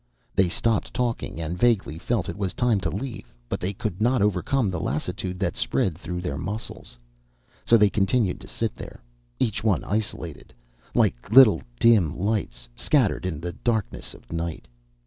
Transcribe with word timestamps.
They 0.33 0.49
stopped 0.49 0.95
talking, 0.95 1.39
and 1.39 1.55
vaguely 1.59 1.99
felt 1.99 2.27
it 2.27 2.35
was 2.35 2.55
time 2.55 2.79
to 2.79 2.89
leave; 2.89 3.31
but 3.47 3.59
they 3.59 3.71
could 3.71 4.01
not 4.01 4.23
overcome 4.23 4.71
the 4.71 4.79
lassitude 4.79 5.37
that 5.41 5.55
spread 5.55 5.95
through 5.95 6.21
their 6.21 6.39
muscles. 6.39 6.97
So 7.65 7.77
they 7.77 7.91
continued 7.91 8.41
to 8.41 8.47
sit 8.47 8.75
there, 8.75 9.03
each 9.37 9.63
one 9.63 9.83
isolated, 9.83 10.55
like 10.95 11.29
little 11.31 11.61
dim 11.79 12.17
lights 12.17 12.67
scattered 12.75 13.27
in 13.27 13.39
the 13.39 13.53
darkness 13.53 14.15
of 14.15 14.33
night. 14.33 14.67